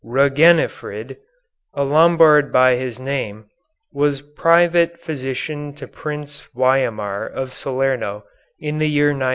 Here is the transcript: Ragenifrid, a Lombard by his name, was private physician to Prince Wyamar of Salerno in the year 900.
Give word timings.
Ragenifrid, 0.03 1.17
a 1.75 1.83
Lombard 1.83 2.51
by 2.51 2.75
his 2.75 2.99
name, 2.99 3.45
was 3.93 4.23
private 4.23 4.99
physician 4.99 5.75
to 5.75 5.87
Prince 5.87 6.43
Wyamar 6.55 7.27
of 7.31 7.53
Salerno 7.53 8.23
in 8.57 8.79
the 8.79 8.89
year 8.89 9.13
900. 9.13 9.29